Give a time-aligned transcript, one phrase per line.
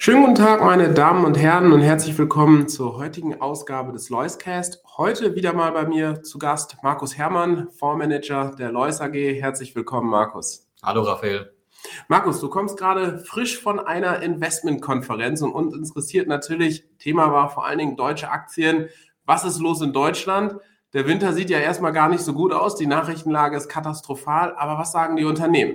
[0.00, 4.80] Schönen guten Tag, meine Damen und Herren, und herzlich willkommen zur heutigen Ausgabe des Loiscast.
[4.96, 9.14] Heute wieder mal bei mir zu Gast Markus Herrmann, Fondsmanager der Lois AG.
[9.14, 10.68] Herzlich willkommen, Markus.
[10.84, 11.52] Hallo, Raphael.
[12.06, 17.66] Markus, du kommst gerade frisch von einer Investmentkonferenz und uns interessiert natürlich, Thema war vor
[17.66, 18.90] allen Dingen deutsche Aktien.
[19.24, 20.54] Was ist los in Deutschland?
[20.92, 24.78] Der Winter sieht ja erstmal gar nicht so gut aus, die Nachrichtenlage ist katastrophal, aber
[24.78, 25.74] was sagen die Unternehmen?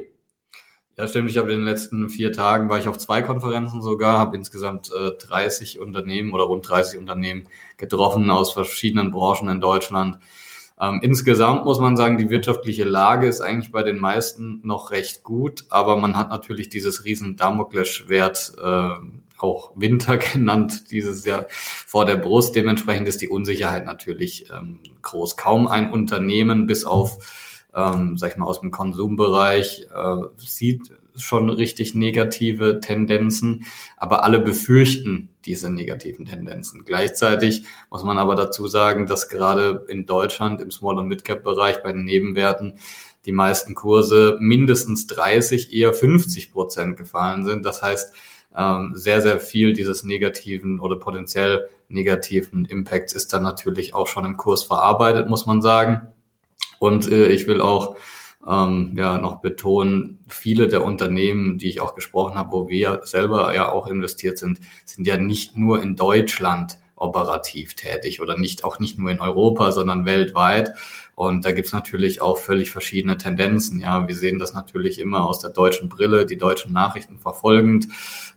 [0.95, 1.31] Ja, stimmt.
[1.31, 4.91] Ich habe in den letzten vier Tagen war ich auf zwei Konferenzen sogar, habe insgesamt
[4.91, 10.19] äh, 30 Unternehmen oder rund 30 Unternehmen getroffen aus verschiedenen Branchen in Deutschland.
[10.79, 15.23] Ähm, insgesamt muss man sagen, die wirtschaftliche Lage ist eigentlich bei den meisten noch recht
[15.23, 18.89] gut, aber man hat natürlich dieses riesen Damoklesschwert, äh,
[19.39, 22.55] auch Winter genannt, dieses Jahr vor der Brust.
[22.55, 25.37] Dementsprechend ist die Unsicherheit natürlich ähm, groß.
[25.37, 27.17] Kaum ein Unternehmen bis auf
[27.75, 33.65] ähm, sag ich mal, aus dem Konsumbereich, äh, sieht schon richtig negative Tendenzen,
[33.97, 36.85] aber alle befürchten diese negativen Tendenzen.
[36.85, 41.91] Gleichzeitig muss man aber dazu sagen, dass gerade in Deutschland im Small- und Mid-Cap-Bereich bei
[41.91, 42.79] den Nebenwerten
[43.25, 47.65] die meisten Kurse mindestens 30, eher 50 Prozent gefallen sind.
[47.65, 48.13] Das heißt,
[48.55, 54.25] ähm, sehr, sehr viel dieses negativen oder potenziell negativen Impacts ist dann natürlich auch schon
[54.25, 56.13] im Kurs verarbeitet, muss man sagen.
[56.83, 57.95] Und äh, ich will auch
[58.45, 63.55] ähm, ja noch betonen, viele der Unternehmen, die ich auch gesprochen habe, wo wir selber
[63.55, 68.79] ja auch investiert sind, sind ja nicht nur in Deutschland operativ tätig oder nicht auch
[68.79, 70.73] nicht nur in Europa, sondern weltweit.
[71.15, 73.79] Und da gibt's natürlich auch völlig verschiedene Tendenzen.
[73.79, 77.87] Ja, wir sehen das natürlich immer aus der deutschen Brille, die deutschen Nachrichten verfolgend,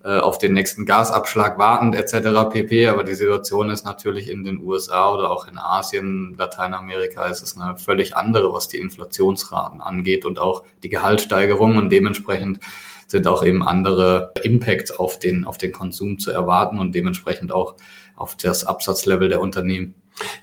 [0.04, 2.50] äh, auf den nächsten Gasabschlag wartend etc.
[2.52, 2.88] pp.
[2.88, 7.56] Aber die Situation ist natürlich in den USA oder auch in Asien, Lateinamerika ist es
[7.56, 12.60] eine völlig andere, was die Inflationsraten angeht und auch die Gehaltssteigerung und dementsprechend
[13.06, 17.76] sind auch eben andere Impacts auf den, auf den Konsum zu erwarten und dementsprechend auch
[18.16, 19.94] auf das Absatzlevel der Unternehmen.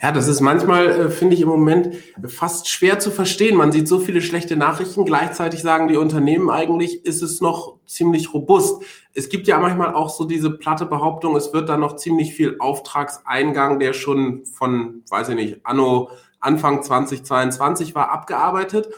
[0.01, 1.95] Ja, das ist manchmal, äh, finde ich im Moment
[2.27, 3.57] fast schwer zu verstehen.
[3.57, 5.03] Man sieht so viele schlechte Nachrichten.
[5.03, 8.83] Gleichzeitig sagen die Unternehmen eigentlich, ist es noch ziemlich robust.
[9.13, 12.57] Es gibt ja manchmal auch so diese platte Behauptung, es wird da noch ziemlich viel
[12.59, 16.09] Auftragseingang, der schon von, weiß ich nicht, Anno
[16.39, 18.89] Anfang 2022 war, abgearbeitet.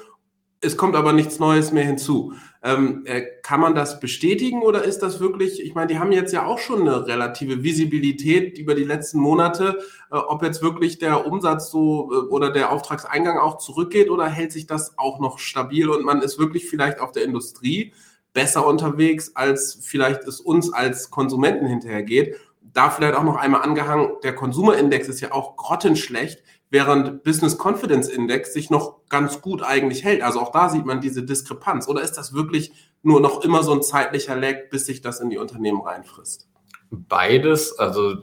[0.66, 2.34] Es kommt aber nichts Neues mehr hinzu.
[2.64, 6.34] Ähm, äh, kann man das bestätigen oder ist das wirklich, ich meine, die haben jetzt
[6.34, 9.78] ja auch schon eine relative Visibilität über die letzten Monate,
[10.12, 14.52] äh, ob jetzt wirklich der Umsatz so äh, oder der Auftragseingang auch zurückgeht oder hält
[14.52, 17.94] sich das auch noch stabil und man ist wirklich vielleicht auf der Industrie
[18.34, 22.36] besser unterwegs, als vielleicht es uns als Konsumenten hinterhergeht.
[22.74, 26.42] Da vielleicht auch noch einmal angehangen, der Konsumerindex ist ja auch grottenschlecht
[26.76, 30.22] während Business Confidence Index sich noch ganz gut eigentlich hält.
[30.22, 31.88] Also auch da sieht man diese Diskrepanz.
[31.88, 35.30] Oder ist das wirklich nur noch immer so ein zeitlicher Lag, bis sich das in
[35.30, 36.50] die Unternehmen reinfrisst?
[36.92, 37.80] Beides.
[37.80, 38.18] Also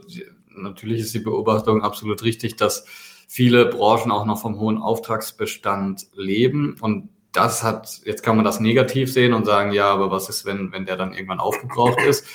[0.49, 2.85] natürlich ist die Beobachtung absolut richtig, dass
[3.27, 8.59] viele Branchen auch noch vom hohen Auftragsbestand leben und das hat, jetzt kann man das
[8.59, 12.27] negativ sehen und sagen, ja, aber was ist, wenn, wenn der dann irgendwann aufgebraucht ist?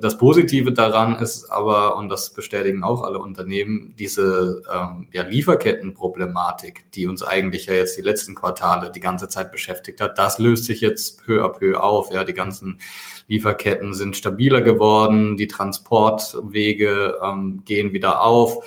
[0.00, 6.90] Das Positive daran ist aber, und das bestätigen auch alle Unternehmen, diese ähm, ja, Lieferkettenproblematik,
[6.92, 10.64] die uns eigentlich ja jetzt die letzten Quartale die ganze Zeit beschäftigt hat, das löst
[10.64, 12.12] sich jetzt peu à peu auf.
[12.12, 12.78] Ja, die ganzen
[13.28, 18.64] Lieferketten sind stabiler geworden, die Transportwege ähm, gehen wieder auf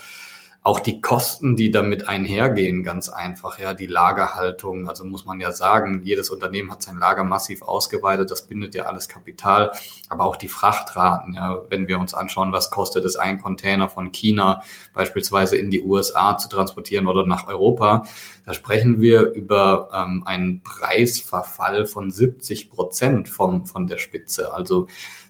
[0.62, 5.54] auch die Kosten, die damit einhergehen, ganz einfach, ja, die Lagerhaltung, also muss man ja
[5.54, 9.72] sagen, jedes Unternehmen hat sein Lager massiv ausgeweitet, das bindet ja alles Kapital,
[10.10, 14.12] aber auch die Frachtraten, ja, wenn wir uns anschauen, was kostet es, ein Container von
[14.12, 14.62] China
[14.94, 18.04] beispielsweise in die USA zu transportieren oder nach Europa,
[18.46, 24.54] da sprechen wir über ähm, einen Preisverfall von 70 Prozent vom, von der Spitze.
[24.54, 24.88] Also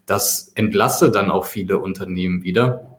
[0.07, 2.98] das entlastet dann auch viele Unternehmen wieder.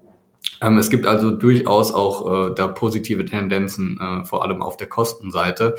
[0.60, 4.88] Ähm, es gibt also durchaus auch äh, da positive Tendenzen, äh, vor allem auf der
[4.88, 5.76] Kostenseite.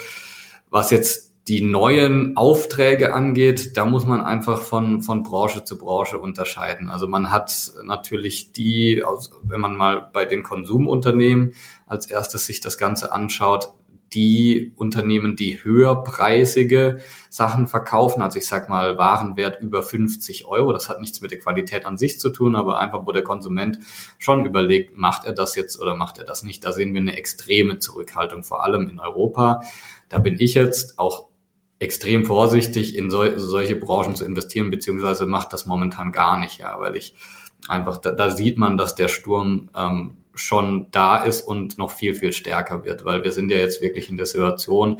[0.69, 6.19] Was jetzt die neuen Aufträge angeht, da muss man einfach von, von Branche zu Branche
[6.19, 6.89] unterscheiden.
[6.89, 9.03] Also man hat natürlich die,
[9.43, 11.53] wenn man mal bei den Konsumunternehmen
[11.87, 13.73] als erstes sich das Ganze anschaut,
[14.13, 16.99] die Unternehmen, die höherpreisige
[17.29, 21.39] Sachen verkaufen, also ich sag mal Warenwert über 50 Euro, das hat nichts mit der
[21.39, 23.79] Qualität an sich zu tun, aber einfach, wo der Konsument
[24.17, 26.65] schon überlegt, macht er das jetzt oder macht er das nicht.
[26.65, 29.61] Da sehen wir eine extreme Zurückhaltung, vor allem in Europa.
[30.09, 31.27] Da bin ich jetzt auch
[31.79, 36.79] extrem vorsichtig, in sol solche Branchen zu investieren, beziehungsweise macht das momentan gar nicht, ja,
[36.79, 37.15] weil ich
[37.67, 42.15] einfach, da, da sieht man, dass der Sturm ähm, schon da ist und noch viel,
[42.15, 44.99] viel stärker wird, weil wir sind ja jetzt wirklich in der Situation,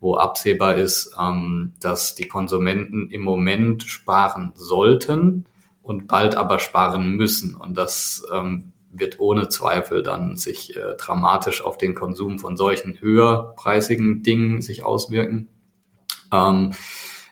[0.00, 5.46] wo absehbar ist, ähm, dass die Konsumenten im Moment sparen sollten
[5.82, 7.54] und bald aber sparen müssen.
[7.54, 13.00] Und das ähm, wird ohne Zweifel dann sich äh, dramatisch auf den Konsum von solchen
[13.00, 15.48] höherpreisigen Dingen sich auswirken.
[16.32, 16.72] Ähm,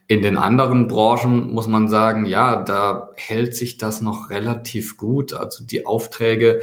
[0.06, 5.34] in den anderen Branchen muss man sagen, ja, da hält sich das noch relativ gut.
[5.34, 6.60] Also die Aufträge,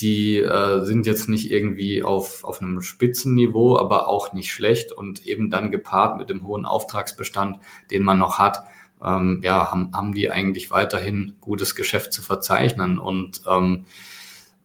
[0.00, 5.26] die äh, sind jetzt nicht irgendwie auf, auf einem Spitzenniveau, aber auch nicht schlecht und
[5.26, 7.58] eben dann gepaart mit dem hohen Auftragsbestand,
[7.90, 8.64] den man noch hat,
[9.04, 12.98] ähm, ja, haben, haben die eigentlich weiterhin gutes Geschäft zu verzeichnen.
[12.98, 13.86] Und ähm,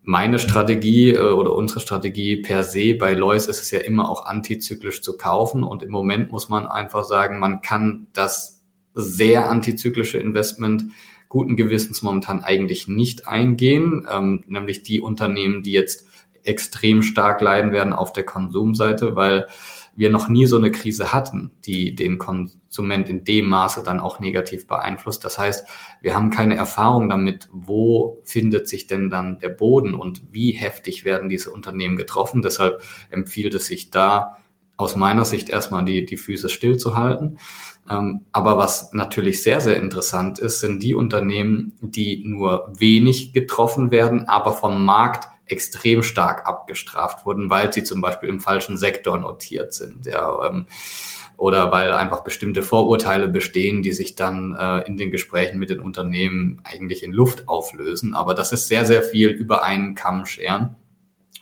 [0.03, 4.25] meine Strategie äh, oder unsere Strategie per se bei Lois ist es ja immer auch
[4.25, 5.63] antizyklisch zu kaufen.
[5.63, 8.61] Und im Moment muss man einfach sagen, man kann das
[8.93, 10.85] sehr antizyklische Investment
[11.33, 16.05] guten Gewissens momentan eigentlich nicht eingehen, ähm, nämlich die Unternehmen, die jetzt
[16.43, 19.47] extrem stark leiden werden auf der Konsumseite, weil
[19.95, 24.19] wir noch nie so eine Krise hatten, die den Konsument in dem Maße dann auch
[24.19, 25.25] negativ beeinflusst.
[25.25, 25.67] Das heißt,
[26.01, 31.03] wir haben keine Erfahrung damit, wo findet sich denn dann der Boden und wie heftig
[31.03, 32.43] werden diese Unternehmen getroffen.
[32.43, 34.37] Deshalb empfiehlt es sich da
[34.77, 37.39] aus meiner Sicht erstmal die, die Füße stillzuhalten.
[37.89, 43.91] Ähm, aber was natürlich sehr, sehr interessant ist, sind die Unternehmen, die nur wenig getroffen
[43.91, 49.17] werden, aber vom Markt extrem stark abgestraft wurden, weil sie zum Beispiel im falschen Sektor
[49.17, 50.05] notiert sind.
[50.05, 50.65] Ja, ähm,
[51.35, 55.79] oder weil einfach bestimmte Vorurteile bestehen, die sich dann äh, in den Gesprächen mit den
[55.79, 58.13] Unternehmen eigentlich in Luft auflösen.
[58.13, 60.75] Aber das ist sehr, sehr viel über einen Kamm scheren.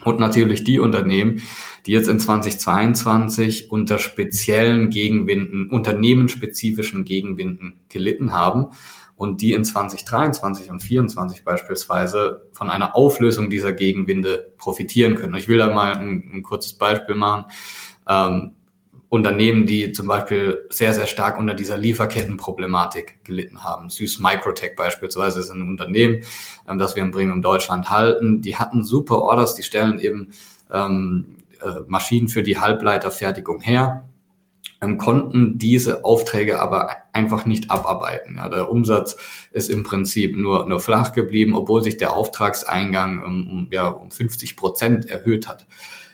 [0.03, 1.41] Und natürlich die Unternehmen,
[1.85, 8.67] die jetzt in 2022 unter speziellen Gegenwinden, unternehmensspezifischen Gegenwinden gelitten haben
[9.15, 15.35] und die in 2023 und 2024 beispielsweise von einer Auflösung dieser Gegenwinde profitieren können.
[15.35, 17.45] Ich will da mal ein, ein kurzes Beispiel machen.
[18.07, 18.55] Ähm,
[19.11, 23.89] Unternehmen, die zum Beispiel sehr, sehr stark unter dieser Lieferkettenproblematik gelitten haben.
[23.89, 26.23] Süß Microtech beispielsweise ist ein Unternehmen,
[26.67, 28.41] ähm, das wir in Bremen in Deutschland halten.
[28.41, 30.31] Die hatten super Orders, die stellen eben
[30.71, 34.05] ähm, äh, Maschinen für die Halbleiterfertigung her
[34.81, 38.37] ähm, konnten diese Aufträge aber einfach nicht abarbeiten.
[38.37, 39.17] Ja, der Umsatz
[39.51, 44.09] ist im Prinzip nur, nur flach geblieben, obwohl sich der Auftragseingang um, um, ja, um
[44.09, 45.67] 50 Prozent erhöht hat.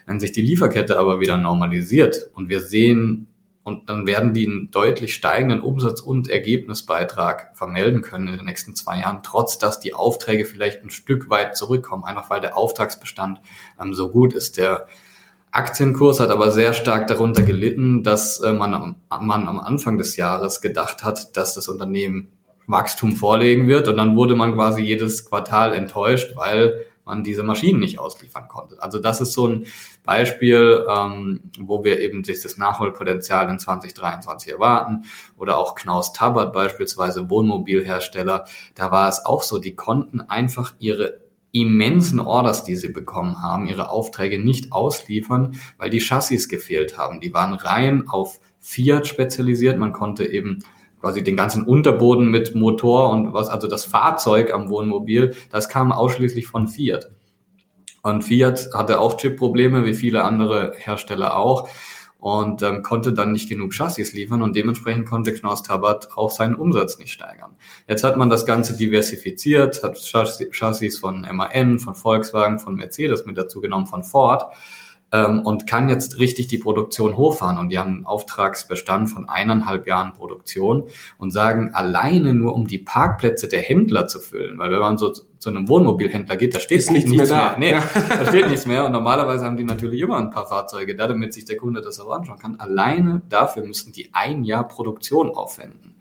[0.08, 3.28] Wenn sich die Lieferkette aber wieder normalisiert und wir sehen,
[3.64, 8.76] und dann werden die einen deutlich steigenden Umsatz- und Ergebnisbeitrag vermelden können in den nächsten
[8.76, 13.42] zwei Jahren, trotz dass die Aufträge vielleicht ein Stück weit zurückkommen, einfach weil der Auftragsbestand
[13.78, 14.58] ähm, so gut ist.
[14.58, 14.88] Der
[15.52, 20.16] Aktienkurs hat aber sehr stark darunter gelitten, dass äh, man, am, man am Anfang des
[20.16, 22.30] Jahres gedacht hat, dass das Unternehmen
[22.68, 23.90] Wachstum vorlegen wird.
[23.90, 28.82] Und dann wurde man quasi jedes Quartal enttäuscht, weil man diese Maschinen nicht ausliefern konnte.
[28.82, 29.66] Also das ist so ein
[30.04, 35.06] Beispiel, ähm, wo wir eben dieses Nachholpotenzial in 2023 erwarten.
[35.38, 38.46] Oder auch Knaus Tabbert beispielsweise, Wohnmobilhersteller.
[38.76, 41.22] Da war es auch so, die konnten einfach ihre
[41.52, 47.20] immensen Orders, die sie bekommen haben, ihre Aufträge nicht ausliefern, weil die Chassis gefehlt haben.
[47.20, 49.78] Die waren rein auf Fiat spezialisiert.
[49.78, 50.64] Man konnte eben
[51.00, 55.92] quasi den ganzen Unterboden mit Motor und was, also das Fahrzeug am Wohnmobil, das kam
[55.92, 57.12] ausschließlich von Fiat.
[58.04, 61.70] Und Fiat hatte auch Chip-Probleme, wie viele andere Hersteller auch
[62.20, 66.56] und ähm, konnte dann nicht genug Chassis liefern und dementsprechend konnte Knaus Tabat auch seinen
[66.56, 67.56] Umsatz nicht steigern.
[67.88, 70.00] Jetzt hat man das Ganze diversifiziert, hat
[70.52, 74.52] Chassis von MAN, von Volkswagen, von Mercedes mit dazu genommen, von Ford
[75.12, 77.58] ähm, und kann jetzt richtig die Produktion hochfahren.
[77.58, 80.84] Und die haben einen Auftragsbestand von eineinhalb Jahren Produktion
[81.18, 85.12] und sagen, alleine nur um die Parkplätze der Händler zu füllen, weil wenn man so
[85.12, 87.84] zu einem Wohnmobilhändler geht, da steht nichts, nichts mehr, mehr.
[87.94, 88.86] Nee, da steht nichts mehr.
[88.86, 92.00] Und normalerweise haben die natürlich immer ein paar Fahrzeuge da, damit sich der Kunde das
[92.00, 92.60] auch anschauen kann.
[92.60, 95.96] Alleine dafür müssen die ein Jahr Produktion aufwenden.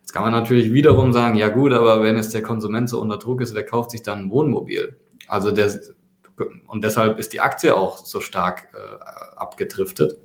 [0.00, 3.16] Jetzt kann man natürlich wiederum sagen, ja gut, aber wenn es der Konsument so unter
[3.16, 4.96] Druck ist, wer kauft sich dann ein Wohnmobil?
[5.28, 5.70] Also der
[6.66, 10.18] und deshalb ist die Aktie auch so stark äh, abgedriftet.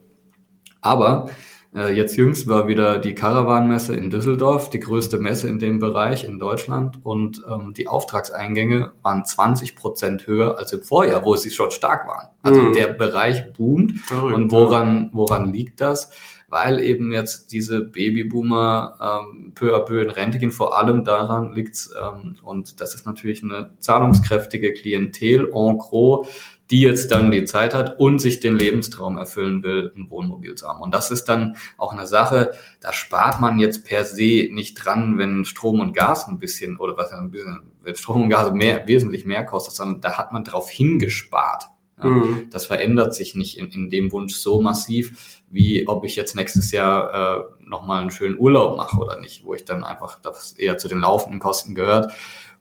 [0.82, 1.30] Aber
[1.76, 6.24] Äh, jetzt jüngst war wieder die Caravan-Messe in Düsseldorf, die größte Messe in dem Bereich
[6.24, 7.00] in Deutschland.
[7.04, 12.08] Und ähm, die Auftragseingänge waren 20 Prozent höher als im Vorjahr, wo sie schon stark
[12.08, 12.30] waren.
[12.44, 12.74] Also mhm.
[12.74, 14.00] der Bereich boomt.
[14.00, 16.12] Verrückt, und woran, woran liegt das?
[16.56, 18.98] Weil eben jetzt diese Babyboomer
[19.30, 20.52] ähm, peu à peu in Rente gehen.
[20.52, 26.30] Vor allem daran liegt's ähm, und das ist natürlich eine zahlungskräftige Klientel en gros,
[26.72, 30.66] die jetzt dann die Zeit hat und sich den Lebenstraum erfüllen will, ein Wohnmobil zu
[30.66, 30.82] haben.
[30.82, 35.18] Und das ist dann auch eine Sache, da spart man jetzt per se nicht dran,
[35.18, 38.88] wenn Strom und Gas ein bisschen, oder was ein bisschen, wenn Strom und Gas mehr,
[38.88, 41.66] wesentlich mehr kostet, sondern da hat man drauf hingespart.
[42.02, 42.48] Ja, mhm.
[42.52, 46.72] Das verändert sich nicht in, in dem Wunsch so massiv, wie ob ich jetzt nächstes
[46.72, 50.78] Jahr äh, nochmal einen schönen Urlaub mache oder nicht, wo ich dann einfach, das eher
[50.78, 52.12] zu den laufenden Kosten gehört.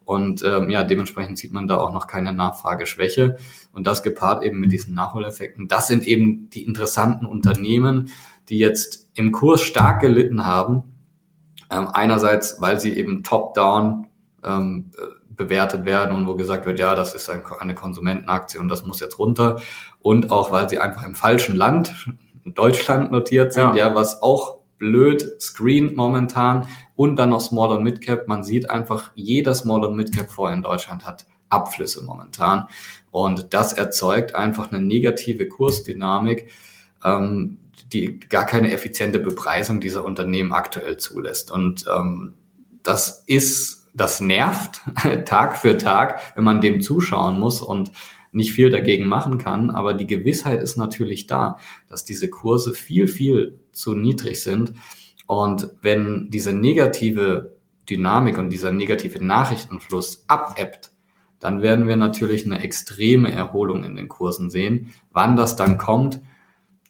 [0.04, 3.38] Und ähm, ja, dementsprechend sieht man da auch noch keine Nachfrageschwäche.
[3.72, 5.66] Und das gepaart eben mit diesen Nachholeffekten.
[5.66, 8.10] Das sind eben die interessanten Unternehmen,
[8.48, 10.82] die jetzt im Kurs stark gelitten haben.
[11.70, 14.06] Ähm, einerseits, weil sie eben top-down
[14.44, 14.90] ähm,
[15.36, 19.18] bewertet werden und wo gesagt wird, ja, das ist eine Konsumentenaktie und das muss jetzt
[19.18, 19.60] runter.
[20.00, 21.94] Und auch, weil sie einfach im falschen Land,
[22.44, 27.82] Deutschland notiert sind, ja, ja was auch blöd screen momentan und dann noch Small und
[27.82, 28.28] Midcap.
[28.28, 32.68] Man sieht einfach, jeder Small und Midcap vorher in Deutschland hat Abflüsse momentan.
[33.10, 36.50] Und das erzeugt einfach eine negative Kursdynamik,
[37.04, 37.58] ähm,
[37.92, 41.50] die gar keine effiziente Bepreisung dieser Unternehmen aktuell zulässt.
[41.50, 42.34] Und ähm,
[42.82, 44.82] das ist, das nervt
[45.24, 47.92] Tag für Tag, wenn man dem zuschauen muss und
[48.32, 49.70] nicht viel dagegen machen kann.
[49.70, 51.58] Aber die Gewissheit ist natürlich da,
[51.88, 54.74] dass diese Kurse viel, viel zu niedrig sind.
[55.26, 57.56] Und wenn diese negative
[57.88, 60.90] Dynamik und dieser negative Nachrichtenfluss abebbt,
[61.38, 64.92] dann werden wir natürlich eine extreme Erholung in den Kursen sehen.
[65.12, 66.20] Wann das dann kommt,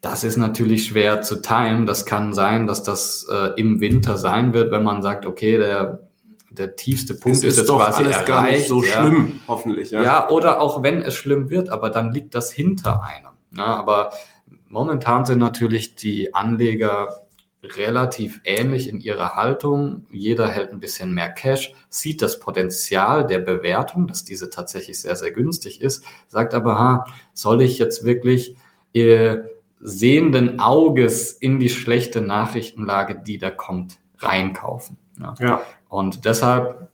[0.01, 1.87] das ist natürlich schwer zu timen.
[1.87, 6.09] Das kann sein, dass das äh, im Winter sein wird, wenn man sagt, okay, der,
[6.55, 8.29] der tiefste Punkt es ist, ist jetzt doch quasi alles erreicht.
[8.29, 8.93] Gar nicht so ja.
[8.93, 9.91] schlimm, hoffentlich.
[9.91, 10.03] Ja.
[10.03, 13.33] ja, oder auch wenn es schlimm wird, aber dann liegt das hinter einem.
[13.57, 14.13] Ja, aber
[14.69, 17.25] momentan sind natürlich die Anleger
[17.63, 20.07] relativ ähnlich in ihrer Haltung.
[20.11, 25.17] Jeder hält ein bisschen mehr Cash, sieht das Potenzial der Bewertung, dass diese tatsächlich sehr,
[25.17, 28.57] sehr günstig ist, sagt aber, ha, soll ich jetzt wirklich
[28.93, 29.39] äh,
[29.81, 34.97] sehenden Auges in die schlechte Nachrichtenlage, die da kommt, reinkaufen.
[35.21, 35.35] Ja.
[35.41, 35.63] ja.
[35.95, 36.89] Und deshalb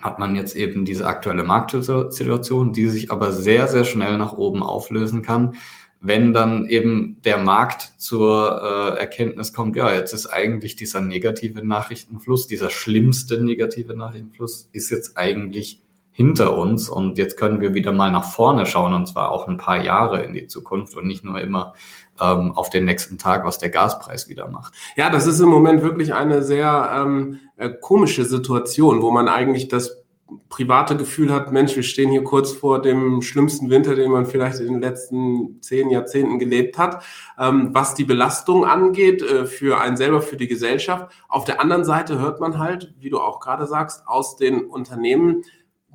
[0.00, 4.62] hat man jetzt eben diese aktuelle Marktsituation, die sich aber sehr, sehr schnell nach oben
[4.62, 5.56] auflösen kann
[6.00, 11.66] wenn dann eben der Markt zur äh, Erkenntnis kommt, ja, jetzt ist eigentlich dieser negative
[11.66, 16.88] Nachrichtenfluss, dieser schlimmste negative Nachrichtenfluss, ist jetzt eigentlich hinter uns.
[16.88, 20.22] Und jetzt können wir wieder mal nach vorne schauen und zwar auch ein paar Jahre
[20.22, 21.74] in die Zukunft und nicht nur immer
[22.20, 24.74] ähm, auf den nächsten Tag, was der Gaspreis wieder macht.
[24.96, 29.68] Ja, das ist im Moment wirklich eine sehr ähm, äh, komische Situation, wo man eigentlich
[29.68, 30.04] das
[30.48, 34.58] private Gefühl hat, Mensch, wir stehen hier kurz vor dem schlimmsten Winter, den man vielleicht
[34.60, 37.04] in den letzten zehn Jahrzehnten gelebt hat,
[37.38, 41.12] ähm, was die Belastung angeht, äh, für einen selber, für die Gesellschaft.
[41.28, 45.42] Auf der anderen Seite hört man halt, wie du auch gerade sagst, aus den Unternehmen,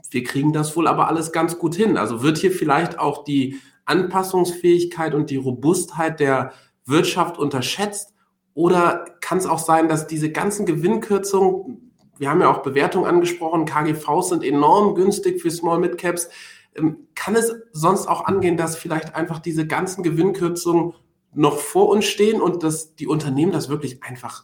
[0.10, 1.98] wir kriegen das wohl aber alles ganz gut hin.
[1.98, 3.60] Also wird hier vielleicht auch die
[3.92, 6.54] Anpassungsfähigkeit und die Robustheit der
[6.86, 8.14] Wirtschaft unterschätzt?
[8.54, 13.66] Oder kann es auch sein, dass diese ganzen Gewinnkürzungen wir haben ja auch Bewertungen angesprochen,
[13.66, 16.30] KGVs sind enorm günstig für Small Mid Caps.
[16.76, 20.94] Ähm, kann es sonst auch angehen, dass vielleicht einfach diese ganzen Gewinnkürzungen
[21.34, 24.44] noch vor uns stehen und dass die Unternehmen das wirklich einfach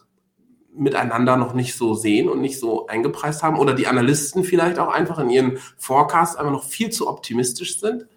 [0.74, 4.88] miteinander noch nicht so sehen und nicht so eingepreist haben oder die Analysten vielleicht auch
[4.88, 8.08] einfach in ihren Forecasts einfach noch viel zu optimistisch sind?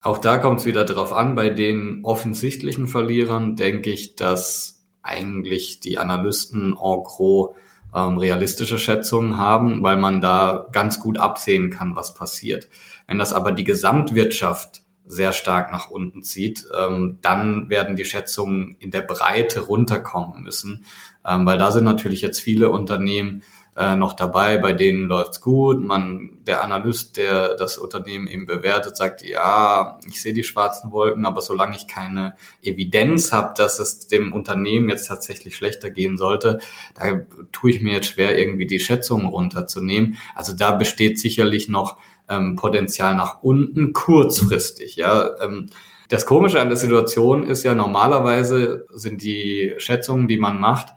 [0.00, 5.80] Auch da kommt es wieder darauf an, bei den offensichtlichen Verlierern denke ich, dass eigentlich
[5.80, 7.50] die Analysten en gros
[7.94, 12.68] ähm, realistische Schätzungen haben, weil man da ganz gut absehen kann, was passiert.
[13.06, 18.76] Wenn das aber die Gesamtwirtschaft sehr stark nach unten zieht, ähm, dann werden die Schätzungen
[18.78, 20.84] in der Breite runterkommen müssen,
[21.26, 23.42] ähm, weil da sind natürlich jetzt viele Unternehmen,
[23.78, 25.80] äh, noch dabei, bei denen läuft's gut.
[25.80, 31.24] Man, der Analyst, der das Unternehmen eben bewertet, sagt, ja, ich sehe die schwarzen Wolken,
[31.24, 36.58] aber solange ich keine Evidenz habe, dass es dem Unternehmen jetzt tatsächlich schlechter gehen sollte,
[36.96, 37.20] da
[37.52, 40.18] tue ich mir jetzt schwer, irgendwie die Schätzungen runterzunehmen.
[40.34, 45.38] Also da besteht sicherlich noch ähm, Potenzial nach unten, kurzfristig, ja.
[45.40, 45.70] Ähm,
[46.08, 50.94] das Komische an der Situation ist ja, normalerweise sind die Schätzungen, die man macht,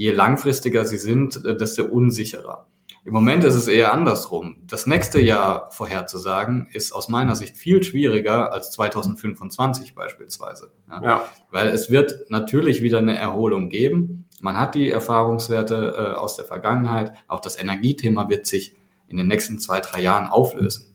[0.00, 2.66] je langfristiger sie sind, äh, desto unsicherer.
[3.04, 4.56] Im Moment ist es eher andersrum.
[4.66, 10.72] Das nächste Jahr vorherzusagen ist aus meiner Sicht viel schwieriger als 2025 beispielsweise.
[10.88, 11.02] Ja.
[11.02, 11.24] ja.
[11.50, 14.26] Weil es wird natürlich wieder eine Erholung geben.
[14.40, 17.12] Man hat die Erfahrungswerte äh, aus der Vergangenheit.
[17.28, 18.74] Auch das Energiethema wird sich
[19.06, 20.89] in den nächsten zwei, drei Jahren auflösen.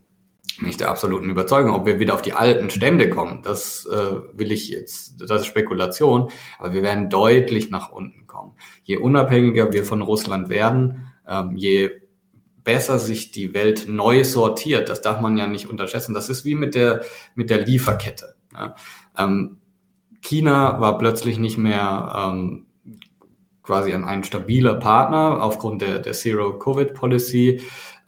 [0.60, 1.74] Bin ich der absoluten Überzeugung.
[1.74, 5.48] Ob wir wieder auf die alten Stände kommen, das äh, will ich jetzt, das ist
[5.48, 8.54] Spekulation, aber wir werden deutlich nach unten kommen.
[8.84, 11.92] Je unabhängiger wir von Russland werden, ähm, je
[12.64, 16.14] besser sich die Welt neu sortiert, das darf man ja nicht unterschätzen.
[16.14, 17.04] Das ist wie mit der,
[17.36, 18.36] mit der Lieferkette.
[18.54, 18.76] Ja.
[19.18, 19.58] Ähm,
[20.22, 22.66] China war plötzlich nicht mehr ähm,
[23.62, 27.62] quasi ein, ein stabiler Partner aufgrund der, der Zero-Covid-Policy.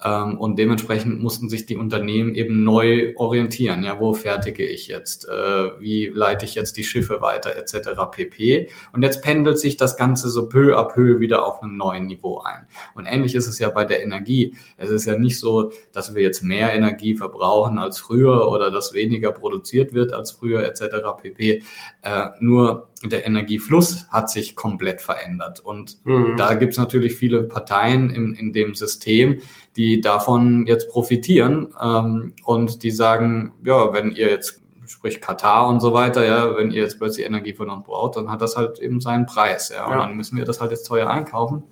[0.03, 3.83] Ähm, und dementsprechend mussten sich die Unternehmen eben neu orientieren.
[3.83, 5.27] Ja, wo fertige ich jetzt?
[5.27, 7.89] Äh, wie leite ich jetzt die Schiffe weiter, etc.
[8.11, 8.69] pp.
[8.93, 12.39] Und jetzt pendelt sich das Ganze so peu à peu wieder auf einem neuen Niveau
[12.39, 12.67] ein.
[12.93, 14.55] Und ähnlich ist es ja bei der Energie.
[14.77, 18.93] Es ist ja nicht so, dass wir jetzt mehr Energie verbrauchen als früher oder dass
[18.93, 21.07] weniger produziert wird als früher, etc.
[21.21, 21.63] pp.
[22.03, 25.59] Äh, nur der Energiefluss hat sich komplett verändert.
[25.59, 26.35] Und mhm.
[26.37, 29.41] da gibt es natürlich viele Parteien in, in dem System,
[29.77, 35.79] die davon jetzt profitieren ähm, und die sagen, ja, wenn ihr jetzt, sprich Katar und
[35.81, 38.79] so weiter, ja, wenn ihr jetzt plötzlich Energie von uns braucht, dann hat das halt
[38.79, 39.99] eben seinen Preis, ja, und ja.
[39.99, 41.63] dann müssen wir das halt jetzt teuer einkaufen.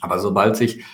[0.00, 0.84] Aber sobald sich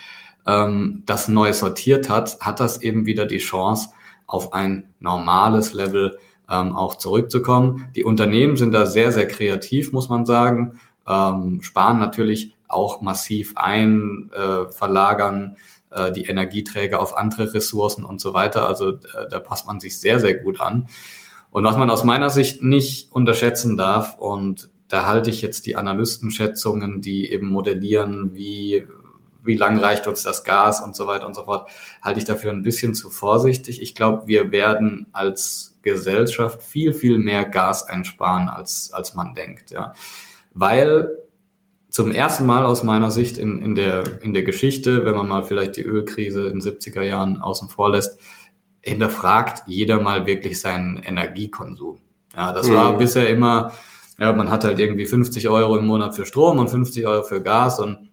[0.47, 3.91] ähm, das neu sortiert hat, hat das eben wieder die Chance,
[4.27, 6.19] auf ein normales Level
[6.49, 7.89] ähm, auch zurückzukommen.
[7.97, 13.55] Die Unternehmen sind da sehr, sehr kreativ, muss man sagen, ähm, sparen natürlich auch massiv
[13.57, 15.57] ein, äh, verlagern
[15.91, 18.67] äh, die Energieträger auf andere Ressourcen und so weiter.
[18.67, 20.89] Also äh, da passt man sich sehr, sehr gut an.
[21.51, 25.77] Und was man aus meiner Sicht nicht unterschätzen darf, und da halte ich jetzt die
[25.77, 28.87] Analystenschätzungen, die eben modellieren, wie,
[29.43, 31.71] wie lang reicht uns das Gas und so weiter und so fort,
[32.03, 33.83] halte ich dafür ein bisschen zu vorsichtig.
[33.83, 39.71] Ich glaube, wir werden als Gesellschaft viel, viel mehr Gas einsparen, als, als man denkt.
[39.71, 39.95] Ja.
[40.55, 41.17] Weil
[41.91, 45.43] zum ersten Mal aus meiner Sicht in, in, der, in der Geschichte, wenn man mal
[45.43, 48.19] vielleicht die Ölkrise in den 70er Jahren außen vor lässt,
[48.81, 51.99] hinterfragt jeder mal wirklich seinen Energiekonsum.
[52.35, 52.99] Ja, das war mhm.
[52.99, 53.73] bisher immer,
[54.19, 57.43] ja, man hat halt irgendwie 50 Euro im Monat für Strom und 50 Euro für
[57.43, 58.11] Gas und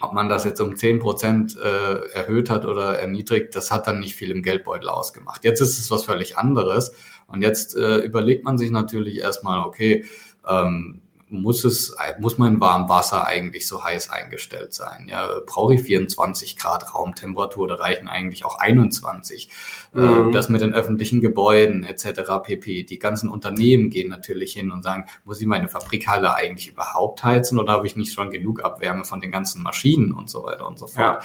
[0.00, 3.98] ob man das jetzt um 10 Prozent äh, erhöht hat oder erniedrigt, das hat dann
[3.98, 5.42] nicht viel im Geldbeutel ausgemacht.
[5.44, 6.92] Jetzt ist es was völlig anderes
[7.26, 10.04] und jetzt äh, überlegt man sich natürlich erstmal, okay,
[10.48, 15.08] ähm, muss es, muss mein Warmwasser eigentlich so heiß eingestellt sein?
[15.10, 19.50] Ja, brauche ich 24 Grad Raumtemperatur oder reichen eigentlich auch 21?
[19.94, 20.32] Äh, mhm.
[20.32, 22.20] Das mit den öffentlichen Gebäuden etc.
[22.42, 22.84] pp.
[22.84, 27.58] Die ganzen Unternehmen gehen natürlich hin und sagen, muss ich meine Fabrikhalle eigentlich überhaupt heizen
[27.58, 30.78] oder habe ich nicht schon genug Abwärme von den ganzen Maschinen und so weiter und
[30.78, 31.22] so fort?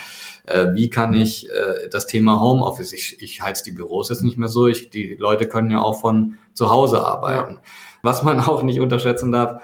[0.47, 0.53] Ja.
[0.53, 4.37] Äh, wie kann ich äh, das Thema Homeoffice, ich, ich heiz die Büros jetzt nicht
[4.37, 7.55] mehr so, ich, die Leute können ja auch von zu Hause arbeiten.
[7.55, 7.61] Ja.
[8.01, 9.61] Was man auch nicht unterschätzen darf,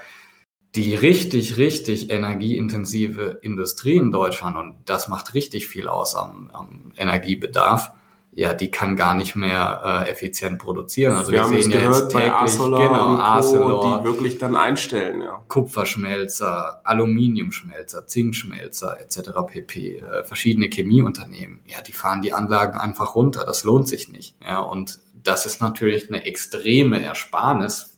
[0.76, 6.92] die richtig, richtig energieintensive Industrie in Deutschland, und das macht richtig viel aus am, am
[6.96, 7.92] Energiebedarf,
[8.32, 11.16] ja, die kann gar nicht mehr äh, effizient produzieren.
[11.16, 15.42] Also wir, wir sehen ja jetzt täglich, Arcelor genau, Arcelor, die wirklich dann einstellen, ja.
[15.48, 19.32] Kupferschmelzer, Aluminiumschmelzer, Zinkschmelzer etc.
[19.48, 19.98] pp.
[19.98, 23.46] Äh, verschiedene Chemieunternehmen, ja, die fahren die Anlagen einfach runter.
[23.46, 24.36] Das lohnt sich nicht.
[24.42, 27.89] Ja, und das ist natürlich eine extreme Ersparnis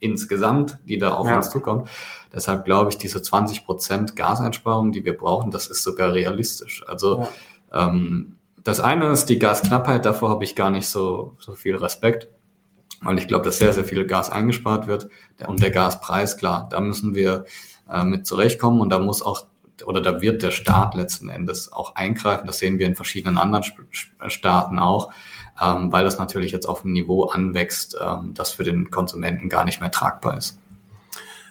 [0.00, 1.36] insgesamt, die da auf ja.
[1.36, 1.88] uns zukommt.
[2.32, 6.84] Deshalb glaube ich, diese 20 Prozent Gaseinsparung, die wir brauchen, das ist sogar realistisch.
[6.86, 7.26] Also
[7.72, 7.88] ja.
[7.88, 12.28] ähm, das eine ist die Gasknappheit, davor habe ich gar nicht so, so viel Respekt,
[13.00, 15.08] weil ich glaube, dass sehr, sehr viel Gas eingespart wird.
[15.46, 17.44] Und der Gaspreis, klar, da müssen wir
[17.88, 19.46] äh, mit zurechtkommen und da muss auch
[19.84, 22.46] oder da wird der Staat letzten Endes auch eingreifen.
[22.46, 23.64] Das sehen wir in verschiedenen anderen
[24.28, 25.12] Staaten auch
[25.60, 29.64] ähm, weil das natürlich jetzt auf ein Niveau anwächst, ähm, das für den Konsumenten gar
[29.64, 30.58] nicht mehr tragbar ist.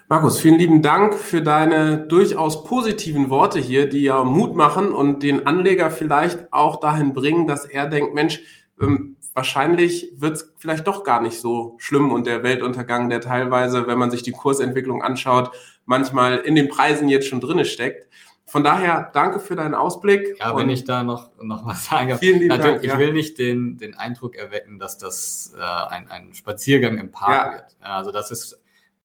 [0.08, 5.24] Markus, vielen lieben Dank für deine durchaus positiven Worte hier, die ja Mut machen und
[5.24, 8.42] den Anleger vielleicht auch dahin bringen, dass er denkt, Mensch,
[8.80, 13.88] ähm, wahrscheinlich wird es vielleicht doch gar nicht so schlimm und der Weltuntergang, der teilweise,
[13.88, 15.52] wenn man sich die Kursentwicklung anschaut,
[15.86, 18.08] manchmal in den Preisen jetzt schon drinne steckt.
[18.48, 20.38] Von daher danke für deinen Ausblick.
[20.40, 22.18] Ja, wenn ich da noch, noch was sage.
[22.18, 22.84] Vielen lieben Dank.
[22.84, 23.00] Ich ja.
[23.00, 27.54] will nicht den, den Eindruck erwecken, dass das äh, ein, ein Spaziergang im Park ja.
[27.54, 27.76] wird.
[27.80, 28.62] Also das ist,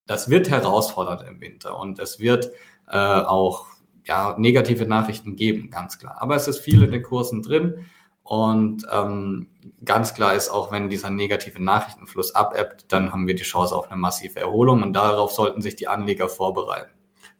[0.06, 2.50] das wird herausfordernd im Winter und es wird
[2.88, 3.66] äh, auch
[4.04, 6.16] ja, negative Nachrichten geben, ganz klar.
[6.20, 7.86] Aber es ist viel in den Kursen drin.
[8.30, 9.48] Und ähm,
[9.84, 13.90] ganz klar ist auch, wenn dieser negative Nachrichtenfluss abebbt, dann haben wir die Chance auf
[13.90, 16.92] eine massive Erholung und darauf sollten sich die Anleger vorbereiten.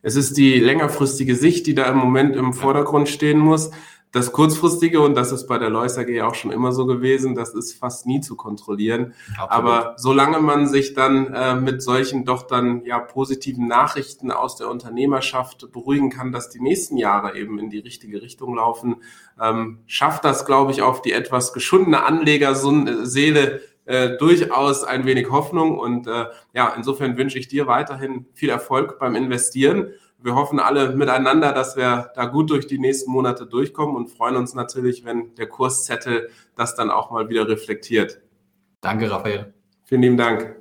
[0.03, 3.70] Es ist die längerfristige Sicht, die da im Moment im Vordergrund stehen muss.
[4.12, 7.55] Das Kurzfristige, und das ist bei der Lois AG auch schon immer so gewesen, das
[7.55, 9.14] ist fast nie zu kontrollieren.
[9.38, 9.51] Absolut.
[9.51, 14.68] Aber solange man sich dann äh, mit solchen doch dann ja positiven Nachrichten aus der
[14.68, 18.96] Unternehmerschaft beruhigen kann, dass die nächsten Jahre eben in die richtige Richtung laufen,
[19.40, 25.79] ähm, schafft das, glaube ich, auf die etwas geschundene Anlegerseele äh, durchaus ein wenig Hoffnung.
[25.79, 30.94] Und äh, ja, insofern wünsche ich dir weiterhin viel Erfolg beim Investieren wir hoffen alle
[30.94, 35.35] miteinander, dass wir da gut durch die nächsten Monate durchkommen und freuen uns natürlich, wenn
[35.37, 38.20] der Kurszettel das dann auch mal wieder reflektiert.
[38.80, 39.52] Danke, Raphael.
[39.85, 40.56] Vielen lieben Dank.